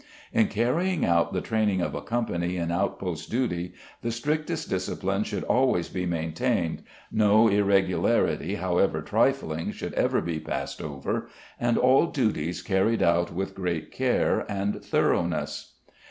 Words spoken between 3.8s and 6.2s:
the strictest discipline should always be